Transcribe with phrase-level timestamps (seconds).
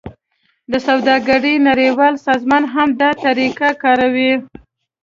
[0.71, 4.33] د سوداګرۍ نړیوال سازمان هم دا طریقه کاروي